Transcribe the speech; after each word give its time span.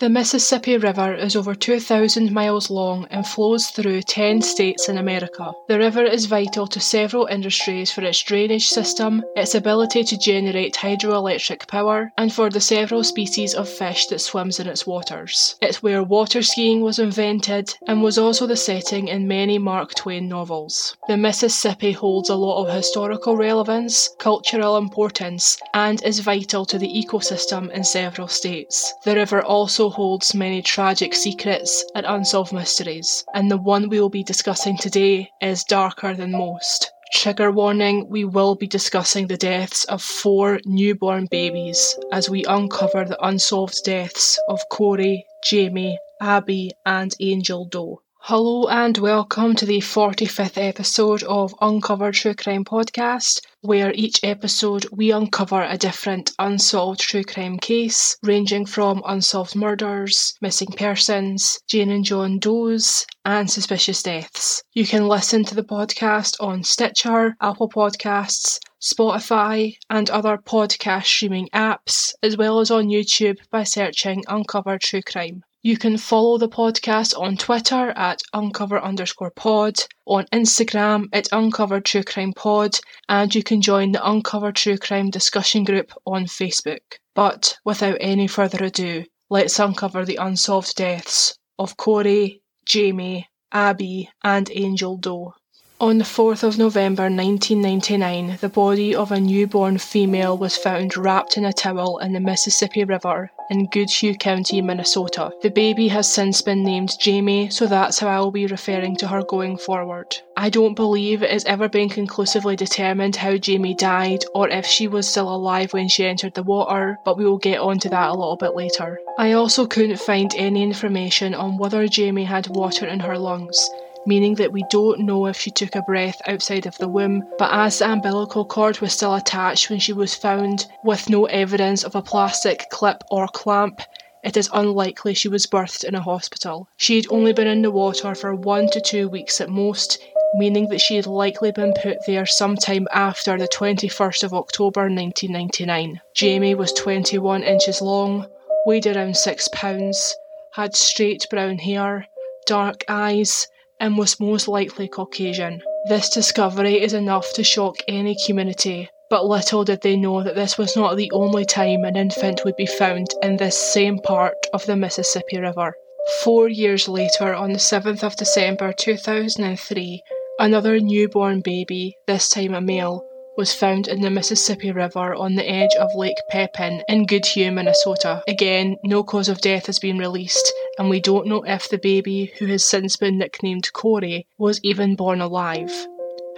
The 0.00 0.08
Mississippi 0.08 0.76
River 0.76 1.12
is 1.12 1.34
over 1.34 1.56
2,000 1.56 2.30
miles 2.30 2.70
long 2.70 3.08
and 3.10 3.26
flows 3.26 3.66
through 3.70 4.02
10 4.02 4.42
states 4.42 4.88
in 4.88 4.96
America. 4.96 5.50
The 5.66 5.76
river 5.76 6.04
is 6.04 6.26
vital 6.26 6.68
to 6.68 6.78
several 6.78 7.26
industries 7.26 7.90
for 7.90 8.04
its 8.04 8.22
drainage 8.22 8.68
system, 8.68 9.24
its 9.34 9.56
ability 9.56 10.04
to 10.04 10.16
generate 10.16 10.74
hydroelectric 10.74 11.66
power, 11.66 12.12
and 12.16 12.32
for 12.32 12.48
the 12.48 12.60
several 12.60 13.02
species 13.02 13.54
of 13.54 13.68
fish 13.68 14.06
that 14.06 14.20
swims 14.20 14.60
in 14.60 14.68
its 14.68 14.86
waters. 14.86 15.56
It's 15.60 15.82
where 15.82 16.04
water 16.04 16.42
skiing 16.42 16.80
was 16.80 17.00
invented 17.00 17.74
and 17.88 18.00
was 18.00 18.18
also 18.18 18.46
the 18.46 18.56
setting 18.56 19.08
in 19.08 19.26
many 19.26 19.58
Mark 19.58 19.96
Twain 19.96 20.28
novels. 20.28 20.96
The 21.08 21.16
Mississippi 21.16 21.90
holds 21.90 22.30
a 22.30 22.36
lot 22.36 22.62
of 22.64 22.72
historical 22.72 23.36
relevance, 23.36 24.10
cultural 24.20 24.76
importance, 24.76 25.58
and 25.74 26.00
is 26.04 26.20
vital 26.20 26.64
to 26.66 26.78
the 26.78 26.86
ecosystem 26.86 27.68
in 27.72 27.82
several 27.82 28.28
states. 28.28 28.94
The 29.04 29.16
river 29.16 29.42
also 29.42 29.87
holds 29.90 30.34
many 30.34 30.62
tragic 30.62 31.14
secrets 31.14 31.84
and 31.94 32.06
unsolved 32.06 32.52
mysteries, 32.52 33.24
and 33.34 33.50
the 33.50 33.56
one 33.56 33.88
we 33.88 34.00
will 34.00 34.08
be 34.08 34.22
discussing 34.22 34.76
today 34.76 35.30
is 35.40 35.64
darker 35.64 36.14
than 36.14 36.32
most. 36.32 36.90
Trigger 37.12 37.50
warning 37.50 38.06
we 38.08 38.24
will 38.24 38.54
be 38.54 38.66
discussing 38.66 39.26
the 39.26 39.36
deaths 39.36 39.84
of 39.84 40.02
four 40.02 40.60
newborn 40.64 41.26
babies 41.30 41.98
as 42.12 42.28
we 42.28 42.44
uncover 42.44 43.04
the 43.04 43.26
unsolved 43.26 43.82
deaths 43.84 44.38
of 44.48 44.60
Corey, 44.70 45.24
Jamie, 45.44 45.98
Abby, 46.20 46.72
and 46.84 47.14
Angel 47.20 47.64
Doe. 47.64 48.02
Hello 48.30 48.68
and 48.68 48.98
welcome 48.98 49.54
to 49.54 49.64
the 49.64 49.78
45th 49.78 50.62
episode 50.62 51.22
of 51.22 51.54
Uncovered 51.62 52.12
True 52.12 52.34
Crime 52.34 52.62
Podcast, 52.62 53.40
where 53.62 53.90
each 53.94 54.20
episode 54.22 54.84
we 54.92 55.10
uncover 55.10 55.62
a 55.62 55.78
different 55.78 56.32
unsolved 56.38 57.00
true 57.00 57.24
crime 57.24 57.56
case, 57.56 58.18
ranging 58.22 58.66
from 58.66 59.02
unsolved 59.06 59.56
murders, 59.56 60.34
missing 60.42 60.68
persons, 60.76 61.58
Jane 61.68 61.90
and 61.90 62.04
John 62.04 62.38
Does, 62.38 63.06
and 63.24 63.50
suspicious 63.50 64.02
deaths. 64.02 64.62
You 64.74 64.84
can 64.84 65.08
listen 65.08 65.42
to 65.44 65.54
the 65.54 65.64
podcast 65.64 66.36
on 66.38 66.64
Stitcher, 66.64 67.34
Apple 67.40 67.70
Podcasts, 67.70 68.58
Spotify, 68.78 69.78
and 69.88 70.10
other 70.10 70.36
podcast 70.36 71.06
streaming 71.06 71.48
apps, 71.54 72.12
as 72.22 72.36
well 72.36 72.60
as 72.60 72.70
on 72.70 72.88
YouTube 72.88 73.38
by 73.50 73.64
searching 73.64 74.22
Uncovered 74.28 74.82
True 74.82 75.00
Crime. 75.00 75.44
You 75.60 75.76
can 75.76 75.98
follow 75.98 76.38
the 76.38 76.48
podcast 76.48 77.18
on 77.18 77.36
Twitter 77.36 77.90
at 77.96 78.22
uncover 78.32 78.80
underscore 78.80 79.32
pod, 79.32 79.74
on 80.06 80.26
Instagram 80.32 81.06
at 81.12 81.26
uncover 81.32 81.80
true 81.80 82.04
crime 82.04 82.32
pod, 82.32 82.78
and 83.08 83.34
you 83.34 83.42
can 83.42 83.60
join 83.60 83.90
the 83.90 84.08
Uncover 84.08 84.52
True 84.52 84.78
Crime 84.78 85.10
discussion 85.10 85.64
group 85.64 85.92
on 86.06 86.26
Facebook. 86.26 86.98
But 87.12 87.58
without 87.64 87.98
any 88.00 88.28
further 88.28 88.62
ado, 88.64 89.04
let's 89.30 89.58
uncover 89.58 90.04
the 90.04 90.16
unsolved 90.16 90.76
deaths 90.76 91.36
of 91.58 91.76
Corey, 91.76 92.40
Jamie, 92.64 93.28
Abby, 93.50 94.10
and 94.22 94.48
Angel 94.52 94.96
Doe. 94.96 95.34
On 95.80 95.98
the 95.98 96.04
4th 96.04 96.42
of 96.42 96.58
November 96.58 97.04
1999, 97.04 98.38
the 98.40 98.48
body 98.48 98.96
of 98.96 99.12
a 99.12 99.20
newborn 99.20 99.78
female 99.78 100.36
was 100.36 100.56
found 100.56 100.96
wrapped 100.96 101.36
in 101.36 101.44
a 101.44 101.52
towel 101.52 101.98
in 101.98 102.12
the 102.12 102.18
Mississippi 102.18 102.82
River 102.82 103.30
in 103.48 103.66
Goodhue 103.66 104.16
County, 104.16 104.60
Minnesota. 104.60 105.30
The 105.40 105.50
baby 105.50 105.86
has 105.86 106.12
since 106.12 106.42
been 106.42 106.64
named 106.64 106.98
Jamie, 106.98 107.48
so 107.50 107.68
that's 107.68 108.00
how 108.00 108.08
I 108.08 108.18
will 108.18 108.32
be 108.32 108.46
referring 108.46 108.96
to 108.96 109.06
her 109.06 109.22
going 109.22 109.56
forward. 109.56 110.16
I 110.36 110.50
don't 110.50 110.74
believe 110.74 111.22
it 111.22 111.30
has 111.30 111.44
ever 111.44 111.68
been 111.68 111.88
conclusively 111.88 112.56
determined 112.56 113.14
how 113.14 113.36
Jamie 113.36 113.74
died 113.74 114.24
or 114.34 114.48
if 114.48 114.66
she 114.66 114.88
was 114.88 115.06
still 115.06 115.32
alive 115.32 115.72
when 115.72 115.88
she 115.88 116.04
entered 116.04 116.34
the 116.34 116.42
water, 116.42 116.98
but 117.04 117.16
we 117.16 117.24
will 117.24 117.38
get 117.38 117.60
onto 117.60 117.88
that 117.90 118.10
a 118.10 118.14
little 118.14 118.36
bit 118.36 118.56
later. 118.56 118.98
I 119.16 119.30
also 119.34 119.64
couldn't 119.64 120.00
find 120.00 120.34
any 120.34 120.64
information 120.64 121.34
on 121.34 121.56
whether 121.56 121.86
Jamie 121.86 122.24
had 122.24 122.48
water 122.48 122.84
in 122.84 122.98
her 122.98 123.16
lungs 123.16 123.70
meaning 124.08 124.34
that 124.36 124.52
we 124.52 124.64
don't 124.70 125.00
know 125.00 125.26
if 125.26 125.36
she 125.36 125.50
took 125.50 125.76
a 125.76 125.82
breath 125.82 126.18
outside 126.26 126.64
of 126.64 126.76
the 126.78 126.88
womb, 126.88 127.22
but 127.38 127.52
as 127.52 127.78
the 127.78 127.92
umbilical 127.92 128.44
cord 128.46 128.80
was 128.80 128.94
still 128.94 129.14
attached 129.14 129.68
when 129.68 129.78
she 129.78 129.92
was 129.92 130.14
found, 130.14 130.66
with 130.82 131.10
no 131.10 131.26
evidence 131.26 131.84
of 131.84 131.94
a 131.94 132.00
plastic 132.00 132.64
clip 132.70 133.04
or 133.10 133.28
clamp, 133.28 133.82
it 134.24 134.34
is 134.34 134.48
unlikely 134.54 135.12
she 135.12 135.28
was 135.28 135.46
birthed 135.46 135.84
in 135.84 135.94
a 135.94 136.00
hospital. 136.00 136.66
She 136.78 136.96
had 136.96 137.04
only 137.10 137.34
been 137.34 137.46
in 137.46 137.60
the 137.60 137.70
water 137.70 138.14
for 138.14 138.34
one 138.34 138.70
to 138.70 138.80
two 138.80 139.10
weeks 139.10 139.42
at 139.42 139.50
most, 139.50 140.02
meaning 140.34 140.70
that 140.70 140.80
she 140.80 140.96
had 140.96 141.06
likely 141.06 141.52
been 141.52 141.74
put 141.82 141.98
there 142.06 142.24
sometime 142.24 142.88
after 142.92 143.36
the 143.36 143.46
21st 143.48 144.24
of 144.24 144.32
October 144.32 144.82
1999. 144.82 146.00
Jamie 146.14 146.54
was 146.54 146.72
21 146.72 147.42
inches 147.42 147.82
long, 147.82 148.26
weighed 148.64 148.86
around 148.86 149.18
6 149.18 149.48
pounds, 149.52 150.14
had 150.54 150.74
straight 150.74 151.26
brown 151.30 151.58
hair, 151.58 152.06
dark 152.46 152.84
eyes, 152.88 153.46
and 153.80 153.96
was 153.96 154.20
most 154.20 154.48
likely 154.48 154.88
Caucasian. 154.88 155.62
This 155.88 156.08
discovery 156.10 156.80
is 156.82 156.92
enough 156.92 157.32
to 157.34 157.44
shock 157.44 157.76
any 157.88 158.16
community, 158.26 158.90
but 159.10 159.26
little 159.26 159.64
did 159.64 159.80
they 159.82 159.96
know 159.96 160.22
that 160.22 160.34
this 160.34 160.58
was 160.58 160.76
not 160.76 160.96
the 160.96 161.10
only 161.12 161.44
time 161.44 161.84
an 161.84 161.96
infant 161.96 162.42
would 162.44 162.56
be 162.56 162.66
found 162.66 163.08
in 163.22 163.36
this 163.36 163.56
same 163.56 163.98
part 163.98 164.34
of 164.52 164.66
the 164.66 164.76
Mississippi 164.76 165.38
River. 165.38 165.74
Four 166.22 166.48
years 166.48 166.88
later, 166.88 167.34
on 167.34 167.52
the 167.52 167.58
7th 167.58 168.02
of 168.02 168.16
December 168.16 168.72
2003, 168.72 170.02
another 170.38 170.80
newborn 170.80 171.40
baby, 171.40 171.96
this 172.06 172.28
time 172.28 172.54
a 172.54 172.60
male, 172.60 173.04
was 173.36 173.54
found 173.54 173.86
in 173.86 174.00
the 174.00 174.10
Mississippi 174.10 174.72
River 174.72 175.14
on 175.14 175.36
the 175.36 175.48
edge 175.48 175.70
of 175.78 175.94
Lake 175.94 176.16
Pepin 176.28 176.82
in 176.88 177.06
Goodhue, 177.06 177.52
Minnesota. 177.52 178.22
Again, 178.26 178.76
no 178.82 179.04
cause 179.04 179.28
of 179.28 179.40
death 179.40 179.66
has 179.66 179.78
been 179.78 179.96
released, 179.96 180.52
and 180.78 180.88
we 180.88 181.00
don't 181.00 181.26
know 181.26 181.42
if 181.42 181.68
the 181.68 181.78
baby, 181.78 182.32
who 182.38 182.46
has 182.46 182.64
since 182.64 182.96
been 182.96 183.18
nicknamed 183.18 183.72
Corey, 183.72 184.26
was 184.38 184.60
even 184.62 184.94
born 184.94 185.20
alive. 185.20 185.72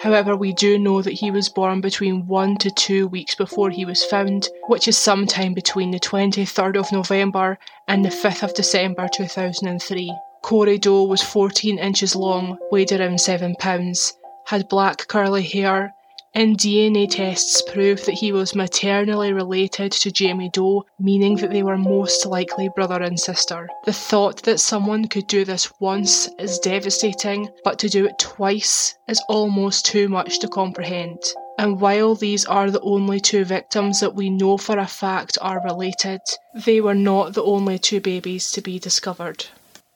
However, 0.00 0.34
we 0.34 0.54
do 0.54 0.78
know 0.78 1.02
that 1.02 1.12
he 1.12 1.30
was 1.30 1.50
born 1.50 1.82
between 1.82 2.26
one 2.26 2.56
to 2.56 2.70
two 2.70 3.06
weeks 3.06 3.34
before 3.34 3.68
he 3.68 3.84
was 3.84 4.02
found, 4.02 4.48
which 4.68 4.88
is 4.88 4.96
sometime 4.96 5.52
between 5.52 5.90
the 5.90 6.00
23rd 6.00 6.78
of 6.78 6.90
November 6.90 7.58
and 7.86 8.02
the 8.02 8.08
5th 8.08 8.42
of 8.42 8.54
December 8.54 9.08
2003. 9.12 10.16
Corey 10.42 10.78
Doe 10.78 11.04
was 11.04 11.22
14 11.22 11.78
inches 11.78 12.16
long, 12.16 12.56
weighed 12.72 12.92
around 12.92 13.20
7 13.20 13.54
pounds, 13.56 14.14
had 14.46 14.70
black 14.70 15.06
curly 15.06 15.42
hair, 15.42 15.92
and 16.34 16.56
DNA 16.56 17.10
tests 17.10 17.62
proved 17.62 18.06
that 18.06 18.14
he 18.14 18.32
was 18.32 18.54
maternally 18.54 19.32
related 19.32 19.92
to 19.92 20.10
Jamie 20.10 20.50
Doe, 20.52 20.86
meaning 20.98 21.36
that 21.36 21.50
they 21.50 21.62
were 21.62 21.76
most 21.76 22.24
likely 22.24 22.68
brother 22.74 23.02
and 23.02 23.18
sister. 23.18 23.68
The 23.84 23.92
thought 23.92 24.42
that 24.44 24.60
someone 24.60 25.08
could 25.08 25.26
do 25.26 25.44
this 25.44 25.72
once 25.80 26.28
is 26.38 26.58
devastating, 26.58 27.48
but 27.64 27.78
to 27.80 27.88
do 27.88 28.06
it 28.06 28.18
twice 28.18 28.94
is 29.08 29.22
almost 29.28 29.86
too 29.86 30.08
much 30.08 30.38
to 30.40 30.48
comprehend. 30.48 31.18
And 31.58 31.80
while 31.80 32.14
these 32.14 32.46
are 32.46 32.70
the 32.70 32.80
only 32.80 33.20
two 33.20 33.44
victims 33.44 34.00
that 34.00 34.14
we 34.14 34.30
know 34.30 34.56
for 34.56 34.78
a 34.78 34.86
fact 34.86 35.36
are 35.42 35.62
related, 35.62 36.20
they 36.54 36.80
were 36.80 36.94
not 36.94 37.34
the 37.34 37.42
only 37.42 37.78
two 37.78 38.00
babies 38.00 38.50
to 38.52 38.62
be 38.62 38.78
discovered. 38.78 39.46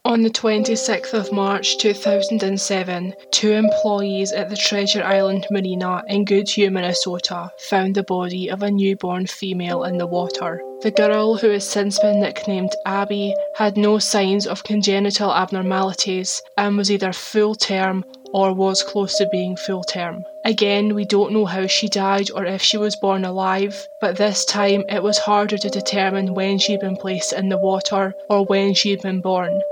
On 0.07 0.21
the 0.21 0.29
26th 0.29 1.15
of 1.15 1.33
March 1.33 1.79
2007, 1.79 3.15
two 3.31 3.53
employees 3.53 4.33
at 4.33 4.51
the 4.51 4.57
Treasure 4.57 5.03
Island 5.03 5.47
Marina 5.51 6.03
in 6.09 6.27
Goodhue, 6.27 6.71
Minnesota, 6.71 7.51
found 7.59 7.95
the 7.95 8.03
body 8.03 8.51
of 8.51 8.63
a 8.63 8.71
newborn 8.71 9.27
female 9.27 9.85
in 9.85 9.97
the 9.97 10.07
water. 10.07 10.61
The 10.83 10.91
girl, 10.91 11.39
who 11.39 11.49
has 11.49 11.67
since 11.67 11.99
been 11.99 12.21
nicknamed 12.21 12.73
Abby, 12.85 13.35
had 13.57 13.79
no 13.79 13.99
signs 13.99 14.47
of 14.47 14.63
congenital 14.63 15.33
abnormalities 15.33 16.43
and 16.59 16.77
was 16.77 16.91
either 16.91 17.15
full 17.15 17.55
term 17.55 18.05
or 18.35 18.53
was 18.53 18.83
close 18.83 19.17
to 19.17 19.29
being 19.33 19.57
full 19.57 19.85
term. 19.85 20.23
Again, 20.45 20.95
we 20.95 21.07
don't 21.07 21.33
know 21.33 21.47
how 21.47 21.67
she 21.67 21.89
died 21.89 22.31
or 22.31 22.45
if 22.45 22.61
she 22.61 22.77
was 22.77 22.95
born 22.97 23.25
alive, 23.25 23.89
but 24.03 24.19
this 24.19 24.45
time 24.45 24.85
it 24.91 25.03
was 25.03 25.17
harder 25.17 25.57
to 25.57 25.71
determine 25.71 26.35
when 26.35 26.59
she'd 26.59 26.81
been 26.81 26.97
placed 26.97 27.33
in 27.33 27.49
the 27.49 27.57
water 27.57 28.13
or 28.29 28.45
when 28.45 28.75
she'd 28.75 29.01
been 29.01 29.23
born 29.23 29.63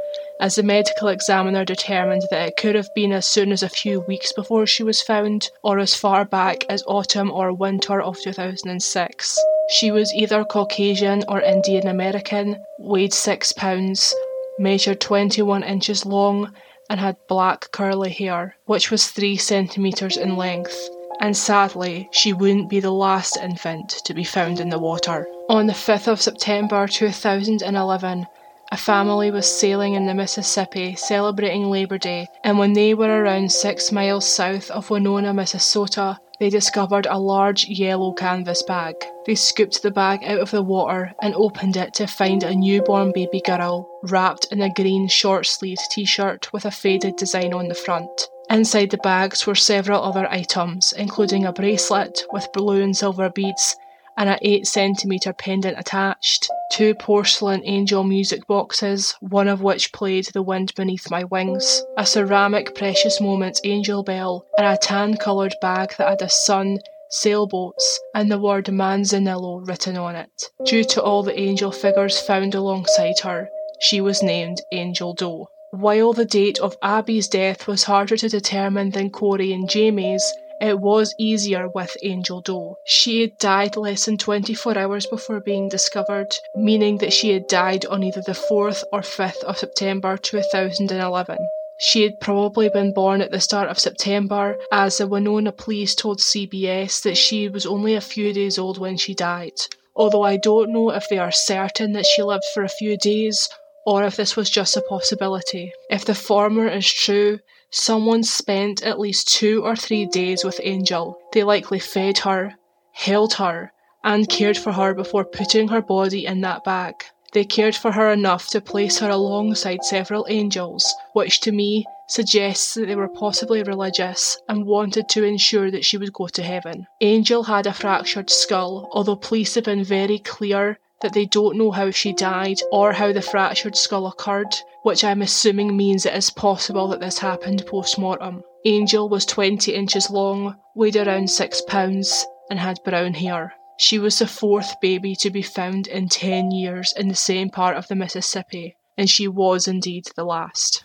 as 0.40 0.54
the 0.56 0.62
medical 0.62 1.08
examiner 1.08 1.64
determined 1.64 2.22
that 2.30 2.48
it 2.48 2.56
could 2.56 2.74
have 2.74 2.88
been 2.94 3.12
as 3.12 3.26
soon 3.26 3.52
as 3.52 3.62
a 3.62 3.68
few 3.68 4.00
weeks 4.00 4.32
before 4.32 4.66
she 4.66 4.82
was 4.82 5.00
found, 5.02 5.50
or 5.62 5.78
as 5.78 5.94
far 5.94 6.24
back 6.24 6.64
as 6.68 6.82
autumn 6.86 7.30
or 7.30 7.52
winter 7.52 8.00
of 8.00 8.20
2006. 8.20 9.38
She 9.70 9.90
was 9.90 10.12
either 10.14 10.44
Caucasian 10.44 11.24
or 11.28 11.40
Indian 11.40 11.86
American, 11.86 12.62
weighed 12.78 13.14
6 13.14 13.52
pounds, 13.52 14.14
measured 14.58 15.00
21 15.00 15.62
inches 15.62 16.04
long, 16.04 16.52
and 16.90 16.98
had 16.98 17.16
black 17.28 17.70
curly 17.70 18.10
hair, 18.10 18.56
which 18.66 18.90
was 18.90 19.06
3 19.08 19.36
centimetres 19.36 20.16
in 20.16 20.36
length. 20.36 20.76
And 21.20 21.36
sadly, 21.36 22.08
she 22.10 22.32
wouldn't 22.32 22.68
be 22.68 22.80
the 22.80 22.90
last 22.90 23.36
infant 23.36 23.90
to 24.04 24.12
be 24.12 24.24
found 24.24 24.58
in 24.58 24.70
the 24.70 24.78
water. 24.78 25.26
On 25.48 25.66
the 25.66 25.72
5th 25.72 26.08
of 26.08 26.20
September 26.20 26.88
2011, 26.88 28.26
A 28.72 28.76
family 28.78 29.30
was 29.30 29.46
sailing 29.46 29.92
in 29.92 30.06
the 30.06 30.14
Mississippi 30.14 30.94
celebrating 30.94 31.68
Labor 31.68 31.98
Day, 31.98 32.26
and 32.42 32.58
when 32.58 32.72
they 32.72 32.94
were 32.94 33.22
around 33.22 33.52
six 33.52 33.92
miles 33.92 34.26
south 34.26 34.70
of 34.70 34.88
Winona, 34.88 35.34
Minnesota, 35.34 36.18
they 36.40 36.48
discovered 36.48 37.04
a 37.04 37.18
large 37.18 37.68
yellow 37.68 38.14
canvas 38.14 38.62
bag. 38.62 38.94
They 39.26 39.34
scooped 39.34 39.82
the 39.82 39.90
bag 39.90 40.24
out 40.24 40.40
of 40.40 40.52
the 40.52 40.62
water 40.62 41.12
and 41.20 41.34
opened 41.34 41.76
it 41.76 41.92
to 41.96 42.06
find 42.06 42.42
a 42.42 42.54
newborn 42.54 43.12
baby 43.12 43.42
girl 43.44 43.90
wrapped 44.04 44.46
in 44.50 44.62
a 44.62 44.72
green 44.72 45.06
short 45.06 45.44
sleeved 45.44 45.90
t 45.90 46.06
shirt 46.06 46.50
with 46.54 46.64
a 46.64 46.70
faded 46.70 47.16
design 47.16 47.52
on 47.52 47.68
the 47.68 47.74
front. 47.74 48.30
Inside 48.48 48.88
the 48.88 48.96
bags 48.96 49.46
were 49.46 49.54
several 49.54 50.02
other 50.02 50.26
items, 50.30 50.94
including 50.96 51.44
a 51.44 51.52
bracelet 51.52 52.22
with 52.32 52.50
blue 52.54 52.80
and 52.80 52.96
silver 52.96 53.28
beads 53.28 53.76
and 54.16 54.28
an 54.28 54.38
8 54.42 54.66
centimetre 54.66 55.32
pendant 55.32 55.78
attached, 55.78 56.48
two 56.70 56.94
porcelain 56.94 57.62
angel 57.64 58.04
music 58.04 58.46
boxes, 58.46 59.14
one 59.20 59.48
of 59.48 59.62
which 59.62 59.92
played 59.92 60.26
The 60.32 60.42
Wind 60.42 60.74
Beneath 60.74 61.10
My 61.10 61.24
Wings, 61.24 61.82
a 61.96 62.06
ceramic 62.06 62.74
Precious 62.74 63.20
Moments 63.20 63.60
angel 63.64 64.02
bell, 64.02 64.46
and 64.58 64.66
a 64.66 64.76
tan 64.76 65.16
coloured 65.16 65.54
bag 65.60 65.94
that 65.98 66.08
had 66.08 66.22
a 66.22 66.28
sun, 66.28 66.78
sailboats, 67.10 68.00
and 68.14 68.30
the 68.30 68.38
word 68.38 68.66
Manzanillo 68.66 69.66
written 69.66 69.96
on 69.96 70.16
it. 70.16 70.50
Due 70.64 70.84
to 70.84 71.02
all 71.02 71.22
the 71.22 71.38
angel 71.38 71.70
figures 71.70 72.20
found 72.20 72.54
alongside 72.54 73.18
her, 73.22 73.48
she 73.80 74.00
was 74.00 74.22
named 74.22 74.58
Angel 74.72 75.12
Doe. 75.12 75.48
While 75.72 76.12
the 76.12 76.26
date 76.26 76.58
of 76.58 76.76
Abby's 76.82 77.28
death 77.28 77.66
was 77.66 77.84
harder 77.84 78.16
to 78.18 78.28
determine 78.28 78.90
than 78.90 79.10
Corey 79.10 79.52
and 79.52 79.68
Jamie's, 79.68 80.22
it 80.62 80.78
was 80.78 81.14
easier 81.18 81.68
with 81.68 81.96
Angel 82.02 82.40
Doe. 82.40 82.76
She 82.84 83.20
had 83.20 83.36
died 83.38 83.76
less 83.76 84.06
than 84.06 84.16
24 84.16 84.78
hours 84.78 85.06
before 85.06 85.40
being 85.40 85.68
discovered, 85.68 86.36
meaning 86.54 86.98
that 86.98 87.12
she 87.12 87.30
had 87.30 87.48
died 87.48 87.84
on 87.86 88.04
either 88.04 88.22
the 88.24 88.32
4th 88.32 88.84
or 88.92 89.00
5th 89.00 89.42
of 89.42 89.58
September 89.58 90.16
2011. 90.16 91.36
She 91.80 92.02
had 92.02 92.20
probably 92.20 92.68
been 92.68 92.94
born 92.94 93.20
at 93.20 93.32
the 93.32 93.40
start 93.40 93.68
of 93.68 93.78
September, 93.78 94.56
as 94.70 94.98
the 94.98 95.08
Winona 95.08 95.50
police 95.50 95.96
told 95.96 96.20
CBS 96.20 97.02
that 97.02 97.16
she 97.16 97.48
was 97.48 97.66
only 97.66 97.96
a 97.96 98.00
few 98.00 98.32
days 98.32 98.56
old 98.56 98.78
when 98.78 98.96
she 98.96 99.14
died. 99.14 99.58
Although 99.96 100.22
I 100.22 100.36
don't 100.36 100.72
know 100.72 100.90
if 100.90 101.08
they 101.08 101.18
are 101.18 101.32
certain 101.32 101.92
that 101.94 102.06
she 102.06 102.22
lived 102.22 102.44
for 102.54 102.62
a 102.62 102.68
few 102.68 102.96
days 102.96 103.48
or 103.84 104.04
if 104.04 104.14
this 104.14 104.36
was 104.36 104.48
just 104.48 104.76
a 104.76 104.80
possibility. 104.82 105.72
If 105.90 106.04
the 106.04 106.14
former 106.14 106.68
is 106.68 106.90
true, 106.90 107.40
Someone 107.74 108.22
spent 108.22 108.82
at 108.82 109.00
least 109.00 109.28
two 109.28 109.64
or 109.64 109.74
three 109.74 110.04
days 110.04 110.44
with 110.44 110.60
Angel. 110.62 111.18
They 111.32 111.42
likely 111.42 111.78
fed 111.78 112.18
her, 112.18 112.54
held 112.92 113.34
her, 113.34 113.72
and 114.04 114.28
cared 114.28 114.58
for 114.58 114.72
her 114.72 114.92
before 114.92 115.24
putting 115.24 115.68
her 115.68 115.80
body 115.80 116.26
in 116.26 116.42
that 116.42 116.64
bag. 116.64 116.96
They 117.32 117.44
cared 117.44 117.74
for 117.74 117.92
her 117.92 118.12
enough 118.12 118.48
to 118.48 118.60
place 118.60 118.98
her 118.98 119.08
alongside 119.08 119.84
several 119.84 120.26
angels, 120.28 120.94
which 121.14 121.40
to 121.40 121.52
me 121.52 121.86
suggests 122.08 122.74
that 122.74 122.88
they 122.88 122.94
were 122.94 123.08
possibly 123.08 123.62
religious 123.62 124.36
and 124.50 124.66
wanted 124.66 125.08
to 125.08 125.24
ensure 125.24 125.70
that 125.70 125.86
she 125.86 125.96
would 125.96 126.12
go 126.12 126.26
to 126.28 126.42
heaven. 126.42 126.86
Angel 127.00 127.44
had 127.44 127.66
a 127.66 127.72
fractured 127.72 128.28
skull, 128.28 128.90
although 128.92 129.16
police 129.16 129.54
have 129.54 129.64
been 129.64 129.82
very 129.82 130.18
clear 130.18 130.78
that 131.00 131.14
they 131.14 131.24
don't 131.24 131.56
know 131.56 131.70
how 131.70 131.90
she 131.90 132.12
died 132.12 132.60
or 132.70 132.92
how 132.92 133.12
the 133.12 133.22
fractured 133.22 133.76
skull 133.76 134.06
occurred, 134.06 134.54
which 134.82 135.04
I'm 135.04 135.22
assuming 135.22 135.76
means 135.76 136.06
it 136.06 136.14
is 136.14 136.30
possible 136.30 136.88
that 136.88 137.00
this 137.00 137.18
happened 137.18 137.64
post 137.66 137.98
mortem. 137.98 138.42
Angel 138.64 139.08
was 139.08 139.26
20 139.26 139.74
inches 139.74 140.10
long, 140.10 140.56
weighed 140.74 140.96
around 140.96 141.30
6 141.30 141.62
pounds, 141.62 142.26
and 142.50 142.58
had 142.58 142.82
brown 142.84 143.14
hair. 143.14 143.54
She 143.78 143.98
was 143.98 144.18
the 144.18 144.26
fourth 144.26 144.80
baby 144.80 145.16
to 145.16 145.30
be 145.30 145.42
found 145.42 145.86
in 145.86 146.08
10 146.08 146.50
years 146.50 146.92
in 146.96 147.08
the 147.08 147.14
same 147.14 147.50
part 147.50 147.76
of 147.76 147.88
the 147.88 147.96
Mississippi, 147.96 148.76
and 148.96 149.08
she 149.08 149.26
was 149.26 149.66
indeed 149.66 150.08
the 150.14 150.24
last. 150.24 150.84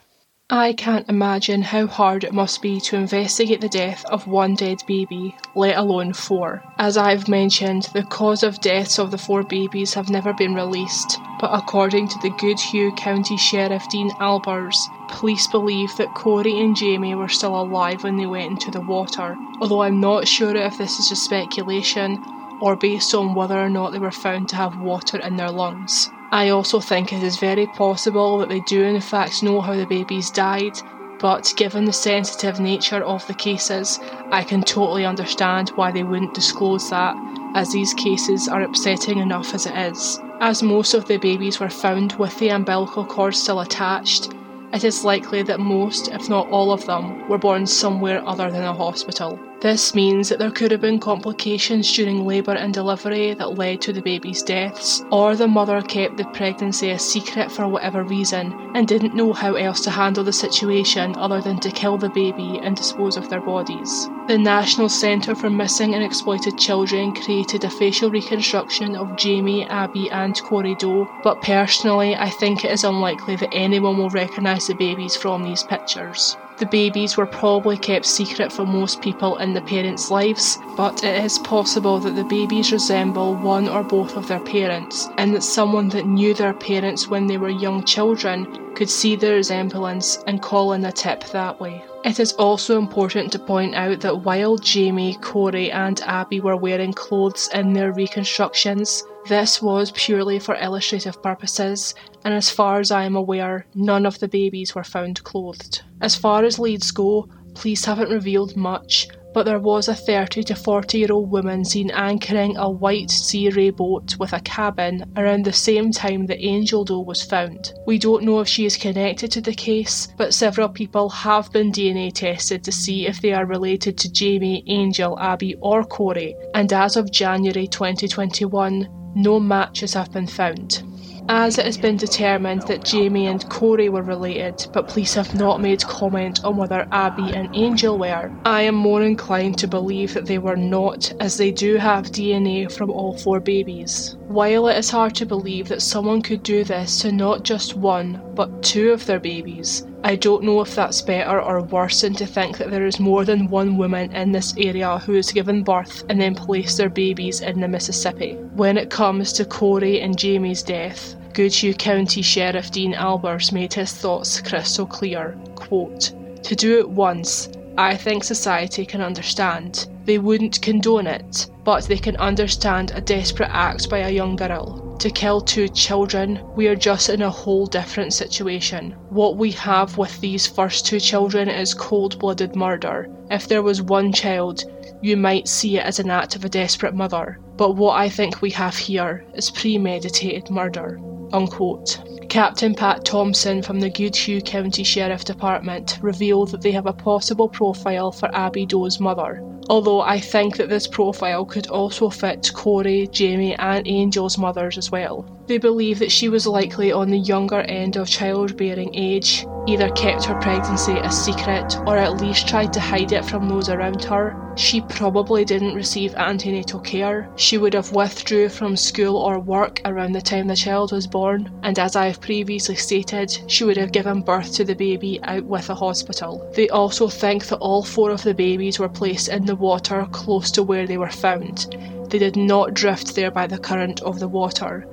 I 0.49 0.71
can't 0.71 1.09
imagine 1.09 1.61
how 1.61 1.87
hard 1.87 2.23
it 2.23 2.33
must 2.33 2.61
be 2.61 2.79
to 2.79 2.95
investigate 2.95 3.59
the 3.59 3.67
death 3.67 4.05
of 4.05 4.27
one 4.27 4.55
dead 4.55 4.81
baby, 4.87 5.35
let 5.55 5.75
alone 5.75 6.13
four. 6.13 6.63
As 6.77 6.95
I've 6.95 7.27
mentioned, 7.27 7.89
the 7.91 8.03
cause 8.03 8.43
of 8.43 8.61
deaths 8.61 8.97
of 8.97 9.11
the 9.11 9.17
four 9.17 9.43
babies 9.43 9.93
have 9.95 10.09
never 10.09 10.31
been 10.31 10.55
released, 10.55 11.19
but 11.41 11.49
according 11.53 12.07
to 12.07 12.19
the 12.21 12.29
Goodhue 12.39 12.93
County 12.93 13.35
Sheriff 13.35 13.89
Dean 13.89 14.09
Albers, 14.21 14.77
police 15.09 15.47
believe 15.47 15.93
that 15.97 16.15
Corey 16.15 16.57
and 16.61 16.77
Jamie 16.77 17.13
were 17.13 17.27
still 17.27 17.59
alive 17.59 18.05
when 18.05 18.15
they 18.15 18.25
went 18.25 18.51
into 18.51 18.71
the 18.71 18.79
water, 18.79 19.35
although 19.59 19.81
I'm 19.81 19.99
not 19.99 20.29
sure 20.29 20.55
if 20.55 20.77
this 20.77 20.97
is 20.97 21.09
just 21.09 21.25
speculation 21.25 22.23
or 22.61 22.77
based 22.77 23.13
on 23.13 23.35
whether 23.35 23.59
or 23.59 23.69
not 23.69 23.91
they 23.91 23.99
were 23.99 24.11
found 24.11 24.47
to 24.49 24.55
have 24.55 24.79
water 24.79 25.19
in 25.19 25.35
their 25.35 25.51
lungs. 25.51 26.09
I 26.31 26.49
also 26.49 26.81
think 26.81 27.13
it 27.13 27.23
is 27.23 27.37
very 27.37 27.67
possible 27.67 28.37
that 28.39 28.49
they 28.49 28.59
do 28.61 28.83
in 28.83 28.99
fact 28.99 29.43
know 29.43 29.61
how 29.61 29.75
the 29.75 29.85
babies 29.85 30.29
died, 30.29 30.77
but 31.19 31.53
given 31.55 31.85
the 31.85 31.93
sensitive 31.93 32.59
nature 32.59 33.03
of 33.03 33.25
the 33.27 33.33
cases, 33.33 33.99
I 34.29 34.43
can 34.43 34.61
totally 34.61 35.05
understand 35.05 35.69
why 35.69 35.91
they 35.91 36.03
wouldn't 36.03 36.33
disclose 36.33 36.89
that, 36.89 37.15
as 37.55 37.71
these 37.71 37.93
cases 37.93 38.49
are 38.49 38.61
upsetting 38.61 39.19
enough 39.19 39.53
as 39.53 39.65
it 39.65 39.75
is. 39.77 40.19
As 40.41 40.61
most 40.61 40.93
of 40.93 41.07
the 41.07 41.17
babies 41.17 41.59
were 41.59 41.69
found 41.69 42.13
with 42.13 42.37
the 42.37 42.49
umbilical 42.49 43.05
cord 43.05 43.33
still 43.33 43.61
attached, 43.61 44.33
it 44.73 44.83
is 44.83 45.05
likely 45.05 45.43
that 45.43 45.61
most, 45.61 46.09
if 46.09 46.27
not 46.27 46.49
all 46.49 46.73
of 46.73 46.85
them, 46.85 47.27
were 47.29 47.37
born 47.37 47.65
somewhere 47.65 48.21
other 48.27 48.51
than 48.51 48.63
a 48.63 48.73
hospital. 48.73 49.39
This 49.59 49.95
means 49.95 50.29
that 50.29 50.37
there 50.37 50.51
could 50.51 50.69
have 50.69 50.81
been 50.81 50.99
complications 50.99 51.91
during 51.91 52.27
labour 52.27 52.51
and 52.51 52.71
delivery 52.71 53.33
that 53.33 53.57
led 53.57 53.81
to 53.81 53.91
the 53.91 54.03
baby's 54.03 54.43
deaths, 54.43 55.03
or 55.11 55.35
the 55.35 55.47
mother 55.47 55.81
kept 55.81 56.17
the 56.17 56.25
pregnancy 56.25 56.91
a 56.91 56.99
secret 56.99 57.51
for 57.51 57.67
whatever 57.67 58.03
reason 58.03 58.53
and 58.75 58.87
didn't 58.87 59.15
know 59.15 59.33
how 59.33 59.55
else 59.55 59.81
to 59.81 59.89
handle 59.89 60.23
the 60.23 60.31
situation 60.31 61.15
other 61.15 61.41
than 61.41 61.59
to 61.61 61.71
kill 61.71 61.97
the 61.97 62.09
baby 62.09 62.59
and 62.61 62.75
dispose 62.75 63.17
of 63.17 63.31
their 63.31 63.41
bodies. 63.41 64.07
The 64.27 64.37
National 64.37 64.89
Centre 64.89 65.33
for 65.33 65.49
Missing 65.49 65.95
and 65.95 66.03
Exploited 66.03 66.59
Children 66.59 67.15
created 67.15 67.63
a 67.63 67.69
facial 67.71 68.11
reconstruction 68.11 68.95
of 68.95 69.17
Jamie, 69.17 69.65
Abby, 69.65 70.07
and 70.11 70.39
Corey 70.43 70.75
Doe, 70.75 71.09
but 71.23 71.41
personally, 71.41 72.15
I 72.15 72.29
think 72.29 72.63
it 72.63 72.69
is 72.69 72.83
unlikely 72.83 73.37
that 73.37 73.53
anyone 73.53 73.97
will 73.97 74.11
recognise 74.11 74.67
the 74.67 74.75
babies 74.75 75.15
from 75.15 75.43
these 75.43 75.63
pictures. 75.63 76.37
The 76.57 76.65
babies 76.65 77.17
were 77.17 77.27
probably 77.27 77.77
kept 77.77 78.05
secret 78.05 78.51
from 78.51 78.69
most 78.69 78.99
people 78.99 79.37
in 79.37 79.53
the 79.53 79.61
parents' 79.61 80.09
lives, 80.09 80.57
but 80.75 81.03
it 81.03 81.23
is 81.23 81.37
possible 81.37 81.99
that 81.99 82.15
the 82.15 82.23
babies 82.23 82.71
resemble 82.71 83.35
one 83.35 83.69
or 83.69 83.83
both 83.83 84.17
of 84.17 84.27
their 84.27 84.39
parents, 84.39 85.07
and 85.19 85.35
that 85.35 85.43
someone 85.43 85.89
that 85.89 86.07
knew 86.07 86.33
their 86.33 86.55
parents 86.55 87.07
when 87.07 87.27
they 87.27 87.37
were 87.37 87.49
young 87.49 87.83
children 87.83 88.73
could 88.73 88.89
see 88.89 89.15
the 89.15 89.33
resemblance 89.33 90.17
and 90.25 90.41
call 90.41 90.73
in 90.73 90.83
a 90.85 90.91
tip 90.91 91.23
that 91.25 91.59
way. 91.59 91.83
It 92.03 92.19
is 92.19 92.33
also 92.33 92.79
important 92.79 93.31
to 93.33 93.39
point 93.39 93.75
out 93.75 93.99
that 94.01 94.23
while 94.23 94.57
Jamie, 94.57 95.15
Corey, 95.21 95.71
and 95.71 96.01
Abby 96.01 96.39
were 96.39 96.55
wearing 96.55 96.93
clothes 96.93 97.49
in 97.53 97.73
their 97.73 97.91
reconstructions, 97.91 99.03
this 99.27 99.61
was 99.61 99.91
purely 99.91 100.39
for 100.39 100.55
illustrative 100.55 101.21
purposes, 101.21 101.93
and 102.23 102.33
as 102.33 102.49
far 102.49 102.79
as 102.79 102.91
I 102.91 103.03
am 103.03 103.15
aware, 103.15 103.65
none 103.75 104.05
of 104.05 104.19
the 104.19 104.27
babies 104.27 104.73
were 104.73 104.83
found 104.83 105.23
clothed. 105.23 105.81
As 106.01 106.15
far 106.15 106.43
as 106.43 106.59
leads 106.59 106.91
go, 106.91 107.29
police 107.53 107.85
haven't 107.85 108.11
revealed 108.11 108.55
much, 108.55 109.07
but 109.33 109.43
there 109.43 109.59
was 109.59 109.87
a 109.87 109.93
30 109.93 110.43
to 110.45 110.55
40 110.55 110.97
year 110.97 111.11
old 111.11 111.29
woman 111.29 111.63
seen 111.63 111.91
anchoring 111.91 112.57
a 112.57 112.69
white 112.69 113.11
Sea 113.11 113.49
Ray 113.49 113.69
boat 113.69 114.15
with 114.17 114.33
a 114.33 114.39
cabin 114.39 115.03
around 115.15 115.45
the 115.45 115.53
same 115.53 115.91
time 115.91 116.25
the 116.25 116.43
Angel 116.43 116.83
Doe 116.83 117.01
was 117.01 117.21
found. 117.21 117.73
We 117.85 117.99
don't 117.99 118.23
know 118.23 118.39
if 118.39 118.47
she 118.47 118.65
is 118.65 118.77
connected 118.77 119.31
to 119.31 119.41
the 119.41 119.53
case, 119.53 120.07
but 120.17 120.33
several 120.33 120.69
people 120.69 121.09
have 121.09 121.51
been 121.51 121.71
DNA 121.71 122.11
tested 122.13 122.63
to 122.63 122.71
see 122.71 123.05
if 123.05 123.21
they 123.21 123.33
are 123.33 123.45
related 123.45 123.97
to 123.99 124.11
Jamie, 124.11 124.63
Angel, 124.65 125.19
Abby, 125.19 125.55
or 125.61 125.83
Corey, 125.83 126.35
and 126.55 126.73
as 126.73 126.95
of 126.95 127.11
January 127.11 127.67
2021, 127.67 128.96
no 129.17 129.39
matches 129.39 129.95
have 129.95 130.11
been 130.11 130.27
found. 130.27 130.83
As 131.29 131.57
it 131.57 131.65
has 131.65 131.77
been 131.77 131.97
determined 131.97 132.61
that 132.67 132.85
Jamie 132.85 133.27
and 133.27 133.49
Corey 133.49 133.89
were 133.89 134.01
related, 134.01 134.65
but 134.71 134.87
police 134.87 135.13
have 135.15 135.35
not 135.35 135.59
made 135.59 135.83
comment 135.83 136.45
on 136.45 136.55
whether 136.55 136.87
Abby 136.91 137.33
and 137.33 137.49
Angel 137.53 137.97
were, 137.97 138.31
I 138.45 138.61
am 138.61 138.75
more 138.75 139.03
inclined 139.03 139.57
to 139.57 139.67
believe 139.67 140.13
that 140.13 140.25
they 140.25 140.37
were 140.37 140.55
not, 140.55 141.11
as 141.19 141.35
they 141.35 141.51
do 141.51 141.75
have 141.75 142.13
DNA 142.13 142.71
from 142.71 142.91
all 142.91 143.17
four 143.17 143.41
babies. 143.41 144.15
While 144.27 144.69
it 144.69 144.77
is 144.77 144.89
hard 144.89 145.15
to 145.15 145.25
believe 145.25 145.67
that 145.67 145.81
someone 145.81 146.21
could 146.21 146.43
do 146.43 146.63
this 146.63 147.01
to 147.01 147.11
not 147.11 147.43
just 147.43 147.75
one, 147.75 148.21
but 148.33 148.63
two 148.63 148.91
of 148.91 149.05
their 149.05 149.19
babies, 149.19 149.85
I 150.07 150.15
don't 150.15 150.45
know 150.45 150.61
if 150.61 150.73
that's 150.73 151.01
better 151.01 151.41
or 151.41 151.61
worse 151.63 151.99
than 151.99 152.13
to 152.13 152.25
think 152.25 152.59
that 152.59 152.71
there 152.71 152.85
is 152.85 152.97
more 152.97 153.25
than 153.25 153.49
one 153.49 153.75
woman 153.75 154.15
in 154.15 154.31
this 154.31 154.55
area 154.55 154.99
who 154.99 155.15
has 155.15 155.33
given 155.33 155.63
birth 155.63 156.05
and 156.07 156.21
then 156.21 156.33
placed 156.33 156.77
their 156.77 156.87
babies 156.89 157.41
in 157.41 157.59
the 157.59 157.67
Mississippi. 157.67 158.35
When 158.55 158.77
it 158.77 158.89
comes 158.89 159.33
to 159.33 159.43
Corey 159.43 159.99
and 159.99 160.17
Jamie's 160.17 160.63
death, 160.63 161.17
Goodhue 161.33 161.73
County 161.73 162.21
Sheriff 162.21 162.71
Dean 162.71 162.93
Albers 162.93 163.51
made 163.51 163.73
his 163.73 163.91
thoughts 163.91 164.39
crystal 164.39 164.85
clear. 164.85 165.37
Quote, 165.55 166.13
to 166.41 166.55
do 166.55 166.79
it 166.79 166.89
once, 166.89 167.49
I 167.77 167.97
think 167.97 168.23
society 168.23 168.85
can 168.85 169.01
understand. 169.01 169.89
They 170.07 170.19
wouldn't 170.19 170.61
condone 170.61 171.05
it, 171.05 171.47
but 171.65 171.83
they 171.83 171.97
can 171.97 172.15
understand 172.15 172.93
a 172.95 173.01
desperate 173.01 173.49
act 173.51 173.89
by 173.89 173.97
a 173.97 174.09
young 174.09 174.37
girl. 174.37 174.95
to 174.99 175.09
kill 175.09 175.41
two 175.41 175.67
children, 175.67 176.39
we 176.55 176.67
are 176.67 176.77
just 176.77 177.09
in 177.09 177.21
a 177.21 177.29
whole 177.29 177.65
different 177.65 178.13
situation. 178.13 178.95
What 179.09 179.35
we 179.35 179.51
have 179.51 179.97
with 179.97 180.17
these 180.21 180.47
first 180.47 180.85
two 180.85 181.01
children 181.01 181.49
is 181.49 181.73
cold 181.73 182.17
blooded 182.19 182.55
murder. 182.55 183.09
If 183.29 183.49
there 183.49 183.61
was 183.61 183.81
one 183.81 184.13
child, 184.13 184.63
you 185.01 185.17
might 185.17 185.49
see 185.49 185.77
it 185.77 185.83
as 185.83 185.99
an 185.99 186.09
act 186.09 186.37
of 186.37 186.45
a 186.45 186.49
desperate 186.49 186.95
mother. 186.95 187.39
But 187.57 187.75
what 187.75 187.97
I 187.97 188.07
think 188.07 188.41
we 188.41 188.51
have 188.51 188.77
here 188.77 189.25
is 189.33 189.51
premeditated 189.51 190.49
murder. 190.49 191.01
Unquote. 191.33 191.99
Captain 192.29 192.73
Pat 192.73 193.03
Thompson 193.03 193.61
from 193.61 193.81
the 193.81 193.89
Goodhue 193.89 194.39
County 194.39 194.83
Sheriff 194.83 195.25
Department 195.25 195.99
revealed 196.01 196.51
that 196.51 196.61
they 196.61 196.71
have 196.71 196.85
a 196.85 196.93
possible 196.93 197.49
profile 197.49 198.11
for 198.11 198.33
Abby 198.33 198.65
Doe's 198.65 199.01
mother. 199.01 199.43
Although 199.69 200.01
I 200.01 200.19
think 200.19 200.57
that 200.57 200.69
this 200.69 200.87
profile 200.87 201.45
could 201.45 201.67
also 201.67 202.09
fit 202.09 202.51
Corey, 202.53 203.07
Jamie, 203.07 203.55
and 203.55 203.87
Angel's 203.87 204.37
mothers 204.37 204.77
as 204.77 204.91
well. 204.91 205.25
They 205.47 205.57
believe 205.57 205.99
that 205.99 206.11
she 206.11 206.27
was 206.27 206.45
likely 206.45 206.91
on 206.91 207.09
the 207.09 207.17
younger 207.17 207.61
end 207.61 207.95
of 207.95 208.09
childbearing 208.09 208.93
age, 208.93 209.45
either 209.65 209.89
kept 209.91 210.25
her 210.25 210.35
pregnancy 210.41 210.97
a 210.97 211.11
secret 211.11 211.77
or 211.85 211.97
at 211.97 212.21
least 212.21 212.47
tried 212.47 212.73
to 212.73 212.81
hide 212.81 213.13
it 213.13 213.25
from 213.25 213.47
those 213.47 213.69
around 213.69 214.03
her. 214.05 214.35
She 214.57 214.81
probably 214.81 215.45
didn't 215.45 215.75
receive 215.75 216.15
antenatal 216.15 216.79
care. 216.79 217.29
She 217.35 217.57
would 217.59 217.75
have 217.75 217.91
withdrew 217.91 218.49
from 218.49 218.75
school 218.75 219.15
or 219.17 219.39
work 219.39 219.79
around 219.85 220.13
the 220.13 220.21
time 220.21 220.47
the 220.47 220.55
child 220.55 220.91
was 220.91 221.05
born, 221.05 221.51
and 221.61 221.77
as 221.77 221.95
I 221.95 222.07
have 222.07 222.19
previously 222.19 222.75
stated, 222.75 223.37
she 223.45 223.63
would 223.63 223.77
have 223.77 223.91
given 223.91 224.21
birth 224.21 224.53
to 224.55 224.63
the 224.63 224.73
baby 224.73 225.19
out 225.23 225.45
with 225.45 225.69
a 225.69 225.75
hospital. 225.75 226.49
They 226.55 226.69
also 226.69 227.07
think 227.07 227.45
that 227.47 227.57
all 227.57 227.83
four 227.83 228.09
of 228.09 228.23
the 228.23 228.33
babies 228.33 228.79
were 228.79 228.89
placed 228.89 229.29
in 229.29 229.45
the 229.45 229.55
water 229.59 230.07
close 230.11 230.51
to 230.51 230.63
where 230.63 230.87
they 230.87 230.97
were 230.97 231.09
found. 231.09 231.75
They 232.09 232.19
did 232.19 232.35
not 232.35 232.73
drift 232.73 233.15
there 233.15 233.31
by 233.31 233.47
the 233.47 233.57
current 233.57 234.01
of 234.01 234.19
the 234.19 234.27
water 234.27 234.87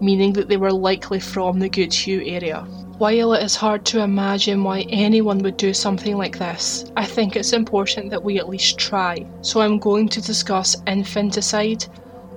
meaning 0.00 0.32
that 0.34 0.48
they 0.48 0.56
were 0.56 0.72
likely 0.72 1.20
from 1.20 1.58
the 1.58 1.68
Goodhue 1.68 2.22
area. 2.24 2.60
While 2.98 3.32
it 3.34 3.44
is 3.44 3.54
hard 3.54 3.84
to 3.86 4.02
imagine 4.02 4.64
why 4.64 4.80
anyone 4.88 5.38
would 5.38 5.56
do 5.56 5.72
something 5.72 6.16
like 6.16 6.38
this, 6.38 6.90
I 6.96 7.04
think 7.04 7.36
it's 7.36 7.52
important 7.52 8.10
that 8.10 8.24
we 8.24 8.38
at 8.38 8.48
least 8.48 8.78
try. 8.78 9.24
So 9.40 9.60
I'm 9.60 9.78
going 9.78 10.08
to 10.10 10.20
discuss 10.20 10.76
infanticide, 10.86 11.86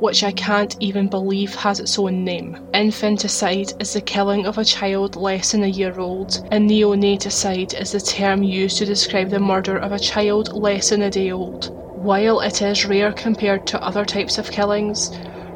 which 0.02 0.24
I 0.24 0.32
can't 0.32 0.76
even 0.80 1.08
believe 1.08 1.54
has 1.56 1.80
its 1.80 1.98
own 2.00 2.26
name. 2.26 2.58
Infanticide 2.74 3.74
is 3.80 3.94
the 3.94 4.02
killing 4.02 4.48
of 4.48 4.58
a 4.58 4.66
child 4.66 5.16
less 5.16 5.52
than 5.52 5.64
a 5.64 5.68
year 5.68 6.00
old, 6.00 6.44
and 6.52 6.68
neonaticide 6.68 7.80
is 7.80 7.92
the 7.92 8.02
term 8.02 8.42
used 8.42 8.80
to 8.80 8.86
describe 8.86 9.30
the 9.30 9.40
murder 9.40 9.78
of 9.78 9.92
a 9.92 10.00
child 10.00 10.54
less 10.54 10.90
than 10.90 11.04
a 11.04 11.12
day 11.12 11.32
old. 11.32 11.70
While 12.04 12.40
it 12.40 12.64
is 12.64 12.84
rare 12.84 13.14
compared 13.14 13.68
to 13.68 13.84
other 13.84 14.04
types 14.04 14.40
of 14.40 14.50
killings, 14.50 15.12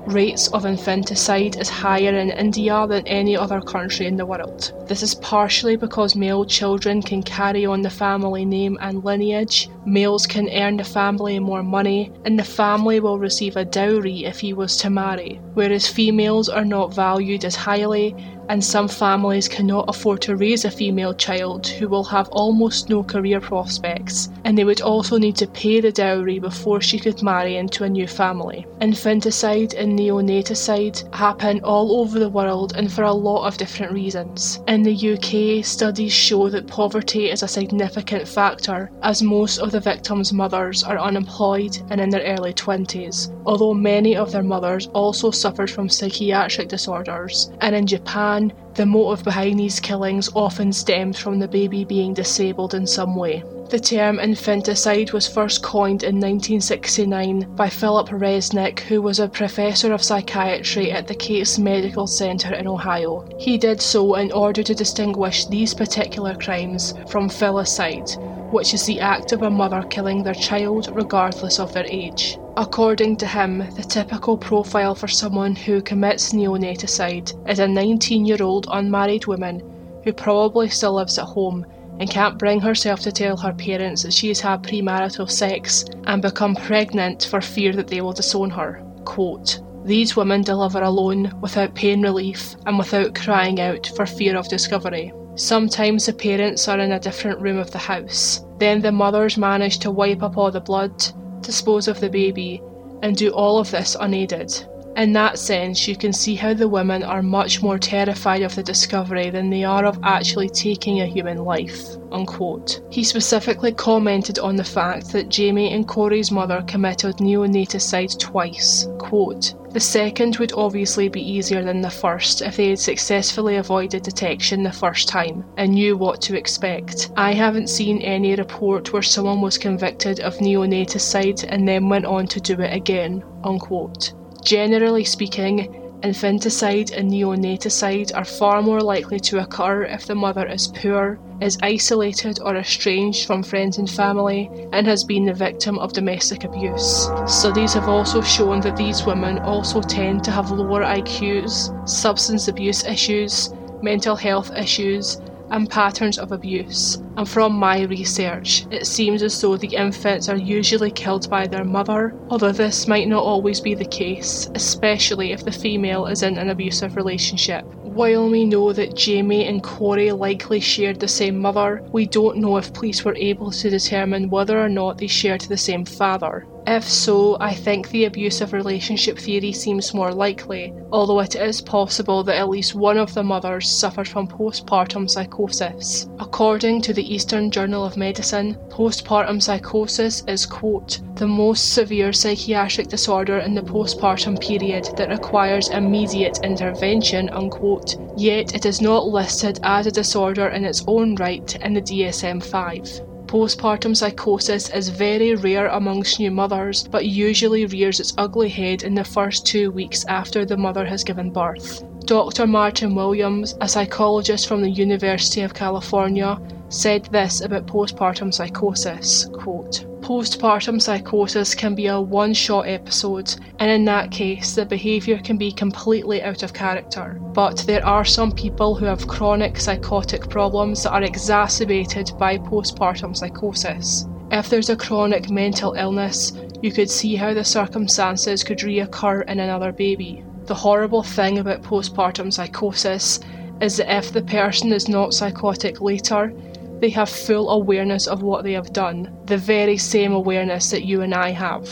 rates 0.07 0.47
of 0.49 0.65
infanticide 0.65 1.57
is 1.57 1.69
higher 1.69 2.15
in 2.15 2.29
India 2.31 2.85
than 2.87 3.07
any 3.07 3.35
other 3.35 3.61
country 3.61 4.05
in 4.05 4.15
the 4.15 4.25
world. 4.25 4.71
This 4.87 5.01
is 5.01 5.15
partially 5.15 5.75
because 5.75 6.15
male 6.15 6.45
children 6.45 7.01
can 7.01 7.23
carry 7.23 7.65
on 7.65 7.81
the 7.81 7.89
family 7.89 8.45
name 8.45 8.77
and 8.81 9.03
lineage, 9.03 9.69
males 9.85 10.27
can 10.27 10.49
earn 10.49 10.77
the 10.77 10.83
family 10.83 11.39
more 11.39 11.63
money, 11.63 12.11
and 12.25 12.37
the 12.37 12.43
family 12.43 12.99
will 12.99 13.19
receive 13.19 13.57
a 13.57 13.65
dowry 13.65 14.25
if 14.25 14.39
he 14.39 14.53
was 14.53 14.77
to 14.77 14.89
marry, 14.89 15.39
whereas 15.53 15.87
females 15.87 16.49
are 16.49 16.65
not 16.65 16.93
valued 16.93 17.45
as 17.45 17.55
highly 17.55 18.15
and 18.49 18.63
some 18.63 18.87
families 18.87 19.47
cannot 19.47 19.85
afford 19.87 20.21
to 20.21 20.35
raise 20.35 20.65
a 20.65 20.71
female 20.71 21.13
child 21.13 21.67
who 21.67 21.87
will 21.87 22.03
have 22.03 22.27
almost 22.29 22.89
no 22.89 23.03
career 23.03 23.39
prospects, 23.39 24.29
and 24.43 24.57
they 24.57 24.63
would 24.63 24.81
also 24.81 25.17
need 25.17 25.35
to 25.35 25.47
pay 25.47 25.79
the 25.79 25.91
dowry 25.91 26.39
before 26.39 26.81
she 26.81 26.99
could 26.99 27.21
marry 27.23 27.57
into 27.57 27.83
a 27.83 27.89
new 27.89 28.07
family. 28.07 28.65
Infanticide 28.81 29.73
and 29.73 29.97
neonaticide 29.97 31.13
happen 31.15 31.59
all 31.63 31.99
over 31.99 32.19
the 32.19 32.29
world 32.29 32.73
and 32.75 32.91
for 32.91 33.03
a 33.03 33.11
lot 33.11 33.47
of 33.47 33.57
different 33.57 33.91
reasons. 33.91 34.61
In 34.67 34.83
the 34.83 35.13
UK, 35.13 35.63
studies 35.65 36.13
show 36.13 36.49
that 36.49 36.67
poverty 36.67 37.29
is 37.29 37.43
a 37.43 37.47
significant 37.47 38.27
factor, 38.27 38.91
as 39.01 39.23
most 39.23 39.59
of 39.59 39.71
the 39.71 39.79
victims' 39.79 40.33
mothers 40.33 40.83
are 40.83 40.99
unemployed 40.99 41.77
and 41.89 42.01
in 42.01 42.09
their 42.09 42.35
early 42.35 42.53
20s, 42.53 43.31
although 43.45 43.73
many 43.73 44.15
of 44.15 44.31
their 44.31 44.43
mothers 44.43 44.87
also 44.93 45.31
suffered 45.31 45.71
from 45.71 45.89
psychiatric 45.89 46.67
disorders, 46.67 47.51
and 47.61 47.75
in 47.75 47.85
Japan, 47.87 48.34
the 48.75 48.85
motive 48.85 49.23
behind 49.23 49.59
these 49.59 49.79
killings 49.79 50.29
often 50.35 50.73
stems 50.73 51.17
from 51.17 51.39
the 51.39 51.47
baby 51.47 51.85
being 51.85 52.13
disabled 52.13 52.73
in 52.73 52.85
some 52.85 53.15
way. 53.15 53.43
The 53.69 53.79
term 53.79 54.19
infanticide 54.19 55.11
was 55.11 55.27
first 55.27 55.63
coined 55.63 56.03
in 56.03 56.15
1969 56.15 57.55
by 57.55 57.67
Philip 57.67 58.09
Resnick, 58.09 58.81
who 58.81 59.01
was 59.01 59.19
a 59.19 59.27
professor 59.27 59.91
of 59.91 60.03
psychiatry 60.03 60.91
at 60.91 61.07
the 61.07 61.15
Case 61.15 61.57
Medical 61.57 62.05
Center 62.05 62.53
in 62.53 62.67
Ohio. 62.67 63.27
He 63.39 63.57
did 63.57 63.81
so 63.81 64.15
in 64.15 64.31
order 64.31 64.61
to 64.61 64.75
distinguish 64.75 65.45
these 65.45 65.73
particular 65.73 66.35
crimes 66.35 66.93
from 67.09 67.27
filicide, 67.27 68.15
which 68.51 68.73
is 68.73 68.85
the 68.85 68.99
act 68.99 69.31
of 69.31 69.41
a 69.41 69.49
mother 69.49 69.81
killing 69.89 70.21
their 70.21 70.35
child 70.35 70.89
regardless 70.93 71.59
of 71.59 71.73
their 71.73 71.87
age. 71.87 72.37
According 72.57 73.17
to 73.17 73.27
him, 73.27 73.57
the 73.75 73.83
typical 73.83 74.37
profile 74.37 74.95
for 74.95 75.09
someone 75.09 75.57
who 75.57 75.81
commits 75.81 76.31
neonaticide 76.31 77.49
is 77.49 77.59
a 77.59 77.67
19 77.67 78.25
year 78.25 78.41
old 78.41 78.67
unmarried 78.71 79.25
woman 79.25 79.61
who 80.05 80.13
probably 80.13 80.69
still 80.69 80.93
lives 80.93 81.17
at 81.17 81.25
home 81.25 81.65
and 81.99 82.09
can't 82.09 82.39
bring 82.39 82.61
herself 82.61 83.01
to 83.01 83.11
tell 83.11 83.35
her 83.35 83.51
parents 83.51 84.03
that 84.03 84.13
she 84.13 84.29
has 84.29 84.39
had 84.39 84.63
premarital 84.63 85.29
sex 85.29 85.83
and 86.05 86.21
become 86.21 86.55
pregnant 86.55 87.25
for 87.25 87.41
fear 87.41 87.73
that 87.73 87.87
they 87.87 87.99
will 87.99 88.13
disown 88.13 88.49
her. 88.49 88.81
Quote, 89.03 89.59
These 89.83 90.15
women 90.15 90.41
deliver 90.41 90.81
alone, 90.81 91.37
without 91.41 91.75
pain 91.75 92.01
relief, 92.01 92.55
and 92.65 92.77
without 92.77 93.15
crying 93.15 93.59
out 93.59 93.91
for 93.97 94.05
fear 94.05 94.37
of 94.37 94.47
discovery. 94.47 95.11
Sometimes 95.35 96.05
the 96.05 96.13
parents 96.13 96.69
are 96.69 96.79
in 96.79 96.93
a 96.93 96.99
different 97.01 97.41
room 97.41 97.57
of 97.57 97.71
the 97.71 97.77
house. 97.77 98.45
Then 98.59 98.81
the 98.81 98.93
mothers 98.93 99.37
manage 99.37 99.79
to 99.79 99.91
wipe 99.91 100.23
up 100.23 100.37
all 100.37 100.51
the 100.51 100.61
blood, 100.61 101.03
dispose 101.45 101.87
of 101.87 101.99
the 101.99 102.09
baby, 102.09 102.61
and 103.01 103.15
do 103.15 103.29
all 103.29 103.59
of 103.59 103.71
this 103.71 103.95
unaided. 103.99 104.65
In 104.95 105.11
that 105.11 105.37
sense, 105.37 105.89
you 105.89 105.97
can 105.97 106.13
see 106.13 106.35
how 106.35 106.53
the 106.53 106.69
women 106.69 107.03
are 107.03 107.21
much 107.21 107.61
more 107.61 107.77
terrified 107.77 108.43
of 108.43 108.55
the 108.55 108.63
discovery 108.63 109.29
than 109.29 109.49
they 109.49 109.65
are 109.65 109.85
of 109.85 109.99
actually 110.03 110.47
taking 110.47 111.01
a 111.01 111.05
human 111.05 111.43
life. 111.43 111.97
Unquote. 112.13 112.79
He 112.89 113.03
specifically 113.03 113.73
commented 113.73 114.39
on 114.39 114.55
the 114.55 114.63
fact 114.63 115.11
that 115.11 115.27
Jamie 115.27 115.73
and 115.73 115.85
Corey's 115.85 116.31
mother 116.31 116.63
committed 116.65 117.17
neonaticide 117.17 118.17
twice. 118.19 118.87
Quote, 118.97 119.53
the 119.75 119.81
second 119.81 120.37
would 120.37 120.53
obviously 120.53 121.09
be 121.09 121.19
easier 121.19 121.61
than 121.61 121.81
the 121.81 121.89
first 121.89 122.41
if 122.41 122.55
they 122.55 122.69
had 122.69 122.79
successfully 122.79 123.57
avoided 123.57 124.01
detection 124.03 124.63
the 124.63 124.71
first 124.71 125.09
time 125.09 125.43
and 125.57 125.73
knew 125.73 125.97
what 125.97 126.21
to 126.21 126.37
expect. 126.37 127.11
I 127.17 127.33
haven't 127.33 127.67
seen 127.67 128.01
any 128.01 128.35
report 128.35 128.93
where 128.93 129.01
someone 129.01 129.41
was 129.41 129.57
convicted 129.57 130.21
of 130.21 130.37
neonaticide 130.37 131.43
and 131.49 131.67
then 131.67 131.89
went 131.89 132.05
on 132.05 132.25
to 132.27 132.39
do 132.39 132.53
it 132.61 132.73
again. 132.73 133.21
Unquote. 133.43 134.13
Generally 134.45 135.03
speaking, 135.03 135.91
infanticide 136.03 136.91
and 136.91 137.11
neonaticide 137.11 138.15
are 138.15 138.23
far 138.23 138.61
more 138.61 138.79
likely 138.79 139.19
to 139.19 139.39
occur 139.39 139.83
if 139.83 140.05
the 140.05 140.15
mother 140.15 140.47
is 140.47 140.67
poor, 140.69 141.19
is 141.41 141.57
isolated 141.61 142.39
or 142.41 142.55
estranged 142.55 143.27
from 143.27 143.43
friends 143.43 143.77
and 143.77 143.89
family, 143.89 144.49
and 144.71 144.87
has 144.87 145.03
been 145.03 145.25
the 145.25 145.33
victim 145.33 145.77
of 145.79 145.93
domestic 145.93 146.43
abuse. 146.43 147.09
Studies 147.27 147.73
have 147.73 147.89
also 147.89 148.21
shown 148.21 148.61
that 148.61 148.77
these 148.77 149.05
women 149.05 149.39
also 149.39 149.81
tend 149.81 150.23
to 150.23 150.31
have 150.31 150.51
lower 150.51 150.81
IQs, 150.81 151.87
substance 151.87 152.47
abuse 152.47 152.83
issues, 152.85 153.53
mental 153.81 154.15
health 154.15 154.51
issues, 154.55 155.21
and 155.51 155.69
patterns 155.69 156.17
of 156.17 156.31
abuse. 156.31 156.97
And 157.17 157.27
from 157.27 157.53
my 157.53 157.83
research, 157.83 158.65
it 158.71 158.85
seems 158.85 159.21
as 159.21 159.39
though 159.39 159.57
the 159.57 159.75
infants 159.75 160.27
are 160.27 160.37
usually 160.37 160.91
killed 160.91 161.29
by 161.29 161.47
their 161.47 161.63
mother, 161.63 162.13
although 162.29 162.51
this 162.51 162.87
might 162.87 163.07
not 163.07 163.23
always 163.23 163.61
be 163.61 163.75
the 163.75 163.85
case, 163.85 164.49
especially 164.55 165.31
if 165.31 165.45
the 165.45 165.51
female 165.51 166.07
is 166.07 166.23
in 166.23 166.37
an 166.37 166.49
abusive 166.49 166.95
relationship. 166.95 167.65
While 167.95 168.29
we 168.29 168.43
know 168.43 168.73
that 168.73 168.97
Jamie 168.97 169.45
and 169.45 169.63
Corey 169.63 170.11
likely 170.11 170.59
shared 170.59 170.99
the 170.99 171.07
same 171.07 171.39
mother, 171.39 171.81
we 171.93 172.05
don't 172.05 172.39
know 172.39 172.57
if 172.57 172.73
police 172.73 173.05
were 173.05 173.15
able 173.15 173.51
to 173.51 173.69
determine 173.69 174.29
whether 174.29 174.59
or 174.59 174.67
not 174.67 174.97
they 174.97 175.07
shared 175.07 175.39
the 175.39 175.55
same 175.55 175.85
father. 175.85 176.45
If 176.67 176.89
so, 176.89 177.37
I 177.39 177.53
think 177.53 177.89
the 177.89 178.05
abusive 178.05 178.51
relationship 178.51 179.19
theory 179.19 179.51
seems 179.51 179.93
more 179.93 180.11
likely, 180.11 180.73
although 180.91 181.19
it 181.19 181.35
is 181.35 181.61
possible 181.61 182.23
that 182.23 182.37
at 182.37 182.49
least 182.49 182.73
one 182.73 182.97
of 182.97 183.13
the 183.13 183.21
mothers 183.21 183.69
suffered 183.69 184.07
from 184.07 184.27
postpartum 184.27 185.07
psychosis. 185.07 186.07
According 186.19 186.81
to 186.81 186.93
the 186.93 187.13
Eastern 187.13 187.51
Journal 187.51 187.85
of 187.85 187.97
Medicine, 187.97 188.57
postpartum 188.69 189.43
psychosis 189.43 190.23
is, 190.27 190.47
quote, 190.47 191.01
the 191.15 191.27
most 191.27 191.73
severe 191.73 192.11
psychiatric 192.11 192.87
disorder 192.87 193.37
in 193.37 193.53
the 193.53 193.61
postpartum 193.61 194.41
period 194.41 194.89
that 194.97 195.09
requires 195.09 195.69
immediate 195.69 196.39
intervention, 196.43 197.29
unquote, 197.29 197.95
yet 198.17 198.55
it 198.55 198.65
is 198.65 198.81
not 198.81 199.05
listed 199.05 199.59
as 199.61 199.85
a 199.85 199.91
disorder 199.91 200.47
in 200.47 200.65
its 200.65 200.83
own 200.87 201.13
right 201.15 201.55
in 201.57 201.75
the 201.75 201.81
DSM 201.81 202.43
5. 202.43 203.14
Postpartum 203.35 203.93
psychosis 203.97 204.69
is 204.69 204.87
very 204.87 205.35
rare 205.35 205.67
amongst 205.67 206.21
new 206.21 206.31
mothers, 206.31 206.87
but 206.87 207.05
usually 207.05 207.65
rears 207.65 207.99
its 207.99 208.13
ugly 208.17 208.47
head 208.47 208.83
in 208.83 208.95
the 208.95 209.03
first 209.03 209.45
two 209.45 209.71
weeks 209.71 210.05
after 210.05 210.45
the 210.45 210.55
mother 210.55 210.85
has 210.85 211.03
given 211.03 211.31
birth. 211.31 211.83
Dr. 212.05 212.47
Martin 212.47 212.95
Williams, 212.95 213.53
a 213.59 213.67
psychologist 213.67 214.47
from 214.47 214.61
the 214.61 214.69
University 214.69 215.41
of 215.41 215.53
California, 215.53 216.39
said 216.69 217.09
this 217.11 217.41
about 217.41 217.65
postpartum 217.65 218.33
psychosis 218.33 219.25
quote, 219.33 219.85
Postpartum 220.05 220.79
psychosis 220.79 221.55
can 221.55 221.73
be 221.73 221.87
a 221.87 221.99
one 221.99 222.31
shot 222.35 222.67
episode, 222.67 223.35
and 223.57 223.71
in 223.71 223.85
that 223.85 224.11
case, 224.11 224.53
the 224.53 224.63
behaviour 224.63 225.17
can 225.17 225.35
be 225.35 225.51
completely 225.51 226.21
out 226.21 226.43
of 226.43 226.53
character. 226.53 227.19
But 227.33 227.63
there 227.65 227.83
are 227.83 228.05
some 228.05 228.31
people 228.31 228.75
who 228.75 228.85
have 228.85 229.07
chronic 229.07 229.59
psychotic 229.59 230.29
problems 230.29 230.83
that 230.83 230.91
are 230.91 231.01
exacerbated 231.01 232.11
by 232.19 232.37
postpartum 232.37 233.17
psychosis. 233.17 234.05
If 234.29 234.47
there's 234.47 234.69
a 234.69 234.75
chronic 234.75 235.31
mental 235.31 235.73
illness, 235.73 236.33
you 236.61 236.71
could 236.71 236.91
see 236.91 237.15
how 237.15 237.33
the 237.33 237.43
circumstances 237.43 238.43
could 238.43 238.59
reoccur 238.59 239.27
in 239.27 239.39
another 239.39 239.71
baby. 239.71 240.23
The 240.45 240.53
horrible 240.53 241.01
thing 241.01 241.39
about 241.39 241.63
postpartum 241.63 242.31
psychosis 242.31 243.21
is 243.59 243.77
that 243.77 243.91
if 243.91 244.13
the 244.13 244.21
person 244.21 244.71
is 244.71 244.87
not 244.87 245.15
psychotic 245.15 245.81
later, 245.81 246.31
they 246.79 246.89
have 246.89 247.09
full 247.09 247.49
awareness 247.49 248.07
of 248.07 248.21
what 248.21 248.43
they 248.43 248.53
have 248.53 248.73
done, 248.73 249.15
the 249.25 249.37
very 249.37 249.77
same 249.77 250.13
awareness 250.13 250.69
that 250.71 250.85
you 250.85 251.01
and 251.01 251.13
I 251.13 251.31
have. 251.31 251.67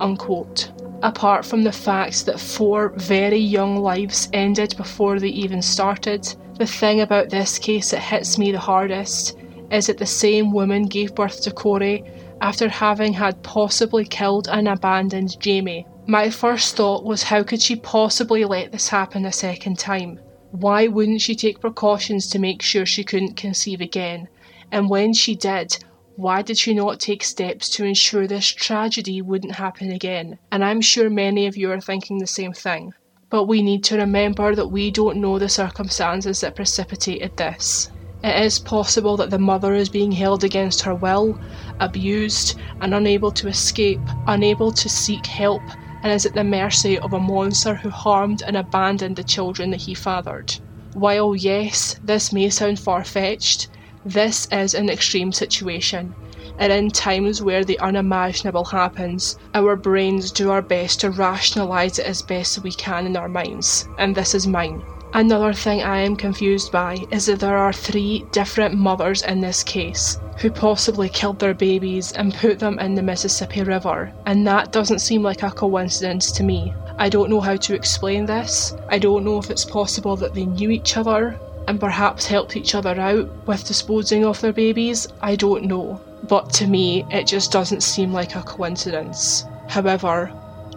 Unquote. 0.00 0.70
Apart 1.02 1.44
from 1.44 1.62
the 1.64 1.72
fact 1.72 2.26
that 2.26 2.38
four 2.38 2.90
very 2.96 3.38
young 3.38 3.76
lives 3.76 4.28
ended 4.32 4.76
before 4.76 5.18
they 5.18 5.28
even 5.28 5.60
started, 5.62 6.32
the 6.58 6.66
thing 6.66 7.00
about 7.00 7.30
this 7.30 7.58
case 7.58 7.90
that 7.90 8.00
hits 8.00 8.38
me 8.38 8.52
the 8.52 8.58
hardest 8.58 9.36
is 9.70 9.86
that 9.86 9.98
the 9.98 10.06
same 10.06 10.52
woman 10.52 10.86
gave 10.86 11.14
birth 11.14 11.42
to 11.42 11.50
Corey 11.50 12.04
after 12.40 12.68
having 12.68 13.14
had 13.14 13.42
possibly 13.42 14.04
killed 14.04 14.48
and 14.48 14.68
abandoned 14.68 15.40
Jamie. 15.40 15.86
My 16.06 16.30
first 16.30 16.76
thought 16.76 17.04
was 17.04 17.22
how 17.22 17.42
could 17.42 17.62
she 17.62 17.76
possibly 17.76 18.44
let 18.44 18.70
this 18.70 18.88
happen 18.88 19.24
a 19.24 19.32
second 19.32 19.78
time? 19.78 20.20
Why 20.50 20.88
wouldn't 20.88 21.22
she 21.22 21.34
take 21.34 21.60
precautions 21.60 22.28
to 22.28 22.38
make 22.38 22.60
sure 22.60 22.84
she 22.84 23.04
couldn't 23.04 23.36
conceive 23.36 23.80
again? 23.80 24.28
And 24.72 24.88
when 24.88 25.12
she 25.12 25.34
did, 25.34 25.76
why 26.16 26.42
did 26.42 26.58
she 26.58 26.72
not 26.72 26.98
take 26.98 27.22
steps 27.22 27.68
to 27.70 27.84
ensure 27.84 28.26
this 28.26 28.46
tragedy 28.46 29.20
wouldn't 29.22 29.54
happen 29.54 29.92
again? 29.92 30.38
And 30.50 30.64
I'm 30.64 30.80
sure 30.80 31.10
many 31.10 31.46
of 31.46 31.56
you 31.56 31.70
are 31.70 31.80
thinking 31.80 32.18
the 32.18 32.26
same 32.26 32.54
thing. 32.54 32.94
But 33.28 33.44
we 33.44 33.62
need 33.62 33.84
to 33.84 33.98
remember 33.98 34.54
that 34.54 34.68
we 34.68 34.90
don't 34.90 35.20
know 35.20 35.38
the 35.38 35.48
circumstances 35.48 36.40
that 36.40 36.56
precipitated 36.56 37.36
this. 37.36 37.90
It 38.24 38.44
is 38.44 38.58
possible 38.58 39.16
that 39.18 39.30
the 39.30 39.38
mother 39.38 39.74
is 39.74 39.88
being 39.88 40.12
held 40.12 40.42
against 40.42 40.82
her 40.82 40.94
will, 40.94 41.38
abused, 41.80 42.58
and 42.80 42.94
unable 42.94 43.32
to 43.32 43.48
escape, 43.48 44.00
unable 44.26 44.72
to 44.72 44.88
seek 44.88 45.26
help, 45.26 45.62
and 46.02 46.12
is 46.12 46.24
at 46.24 46.34
the 46.34 46.44
mercy 46.44 46.98
of 46.98 47.12
a 47.12 47.20
monster 47.20 47.74
who 47.74 47.90
harmed 47.90 48.42
and 48.46 48.56
abandoned 48.56 49.16
the 49.16 49.24
children 49.24 49.70
that 49.70 49.80
he 49.80 49.94
fathered. 49.94 50.54
While, 50.94 51.34
yes, 51.34 51.96
this 52.04 52.32
may 52.32 52.48
sound 52.50 52.78
far 52.78 53.02
fetched, 53.02 53.68
this 54.04 54.48
is 54.50 54.74
an 54.74 54.90
extreme 54.90 55.32
situation, 55.32 56.14
and 56.58 56.72
in 56.72 56.90
times 56.90 57.40
where 57.40 57.64
the 57.64 57.78
unimaginable 57.78 58.64
happens, 58.64 59.38
our 59.54 59.76
brains 59.76 60.32
do 60.32 60.50
our 60.50 60.62
best 60.62 61.00
to 61.00 61.10
rationalise 61.10 61.98
it 61.98 62.06
as 62.06 62.22
best 62.22 62.62
we 62.62 62.72
can 62.72 63.06
in 63.06 63.16
our 63.16 63.28
minds, 63.28 63.88
and 63.98 64.14
this 64.14 64.34
is 64.34 64.46
mine. 64.46 64.82
Another 65.14 65.52
thing 65.52 65.82
I 65.82 65.98
am 65.98 66.16
confused 66.16 66.72
by 66.72 66.96
is 67.10 67.26
that 67.26 67.40
there 67.40 67.56
are 67.56 67.72
three 67.72 68.24
different 68.32 68.74
mothers 68.74 69.22
in 69.22 69.40
this 69.40 69.62
case 69.62 70.18
who 70.38 70.50
possibly 70.50 71.08
killed 71.08 71.38
their 71.38 71.54
babies 71.54 72.12
and 72.12 72.34
put 72.34 72.58
them 72.58 72.78
in 72.78 72.94
the 72.94 73.02
Mississippi 73.02 73.62
River, 73.62 74.12
and 74.26 74.46
that 74.46 74.72
doesn't 74.72 75.00
seem 75.00 75.22
like 75.22 75.42
a 75.42 75.50
coincidence 75.50 76.32
to 76.32 76.42
me. 76.42 76.74
I 76.98 77.08
don't 77.08 77.30
know 77.30 77.40
how 77.40 77.56
to 77.56 77.74
explain 77.74 78.26
this. 78.26 78.74
I 78.88 78.98
don't 78.98 79.24
know 79.24 79.38
if 79.38 79.50
it's 79.50 79.64
possible 79.64 80.16
that 80.16 80.34
they 80.34 80.46
knew 80.46 80.70
each 80.70 80.96
other 80.96 81.38
and 81.68 81.80
perhaps 81.80 82.26
helped 82.26 82.56
each 82.56 82.74
other 82.74 82.98
out 83.00 83.28
with 83.46 83.66
disposing 83.66 84.24
of 84.24 84.40
their 84.40 84.52
babies, 84.52 85.08
I 85.20 85.36
don't 85.36 85.64
know. 85.64 86.00
But 86.28 86.52
to 86.54 86.66
me, 86.66 87.04
it 87.10 87.26
just 87.26 87.52
doesn't 87.52 87.82
seem 87.82 88.12
like 88.12 88.36
a 88.36 88.42
coincidence. 88.42 89.44
However, 89.68 90.32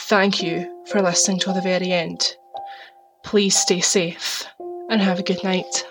thank 0.00 0.42
you 0.42 0.84
for 0.86 1.00
listening 1.00 1.40
to 1.40 1.52
the 1.52 1.62
very 1.62 1.92
end. 1.92 2.36
Please 3.24 3.56
stay 3.56 3.80
safe 3.80 4.44
and 4.90 5.00
have 5.00 5.18
a 5.18 5.22
good 5.22 5.42
night. 5.42 5.84